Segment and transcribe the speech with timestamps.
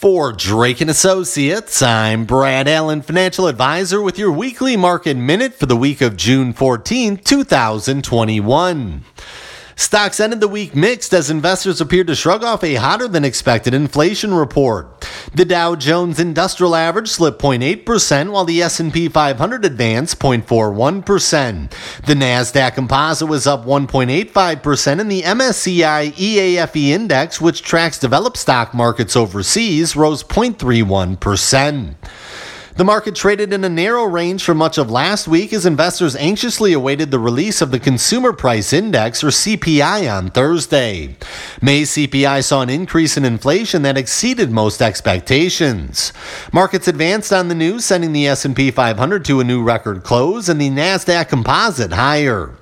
[0.00, 5.66] For Drake and Associates, I'm Brad Allen, financial advisor with your weekly market minute for
[5.66, 9.04] the week of June 14, 2021.
[9.78, 13.72] Stocks ended the week mixed as investors appeared to shrug off a hotter than expected
[13.72, 15.08] inflation report.
[15.32, 21.70] The Dow Jones Industrial Average slipped 0.8% while the S&P 500 advanced 0.41%.
[22.04, 28.74] The Nasdaq Composite was up 1.85% and the MSCI EAFE index, which tracks developed stock
[28.74, 31.94] markets overseas, rose 0.31%.
[32.78, 36.72] The market traded in a narrow range for much of last week as investors anxiously
[36.72, 41.16] awaited the release of the Consumer Price Index or CPI on Thursday.
[41.60, 46.12] May's CPI saw an increase in inflation that exceeded most expectations.
[46.52, 50.60] Markets advanced on the news, sending the S&P 500 to a new record close and
[50.60, 52.54] the Nasdaq Composite higher.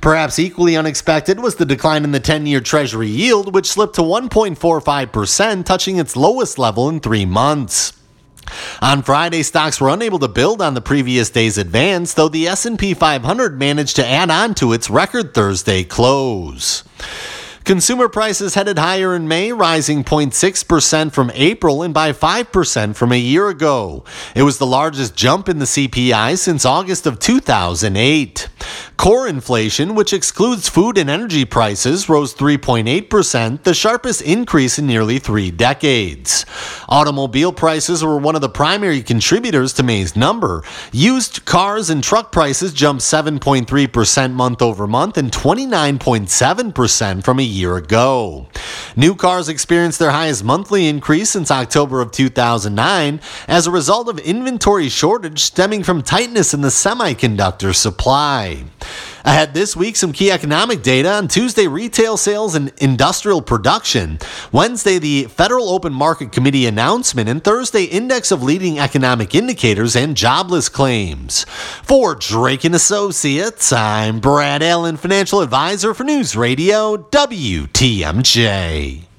[0.00, 5.64] Perhaps equally unexpected was the decline in the 10-year Treasury yield, which slipped to 1.45%,
[5.64, 7.99] touching its lowest level in 3 months.
[8.82, 12.94] On Friday, stocks were unable to build on the previous day's advance, though the S&P
[12.94, 16.84] 500 managed to add on to its record Thursday close.
[17.64, 23.16] Consumer prices headed higher in May, rising 0.6% from April and by 5% from a
[23.16, 24.02] year ago.
[24.34, 28.48] It was the largest jump in the CPI since August of 2008.
[29.00, 35.18] Core inflation, which excludes food and energy prices, rose 3.8%, the sharpest increase in nearly
[35.18, 36.44] three decades.
[36.86, 40.62] Automobile prices were one of the primary contributors to May's number.
[40.92, 47.78] Used cars and truck prices jumped 7.3% month over month and 29.7% from a year
[47.78, 48.48] ago.
[48.96, 54.18] New cars experienced their highest monthly increase since October of 2009 as a result of
[54.18, 58.64] inventory shortage stemming from tightness in the semiconductor supply.
[59.24, 61.12] Ahead this week, some key economic data.
[61.12, 64.18] On Tuesday, retail sales and industrial production.
[64.50, 67.28] Wednesday, the Federal Open Market Committee announcement.
[67.28, 71.44] And Thursday, index of leading economic indicators and jobless claims.
[71.82, 79.09] For Drake and Associates, I'm Brad Allen, financial advisor for News Radio WTMJ.